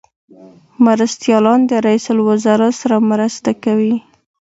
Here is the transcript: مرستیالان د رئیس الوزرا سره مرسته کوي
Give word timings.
مرستیالان 0.85 1.59
د 1.69 1.71
رئیس 1.85 2.05
الوزرا 2.13 2.69
سره 2.81 2.95
مرسته 3.11 3.51
کوي 3.63 3.95